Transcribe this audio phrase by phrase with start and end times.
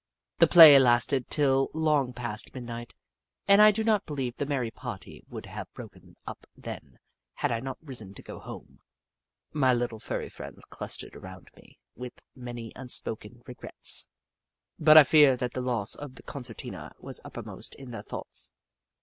[0.39, 2.95] The play lasted till long past midnight,
[3.47, 6.97] and I do not believe the merry party would have broken up then
[7.35, 8.79] had I not risen to go home.
[9.53, 14.09] My little furry friends clustered around me with many unspoken regrets,
[14.79, 18.51] but I fear that the loss of the concertina was uppermost in their thoughts.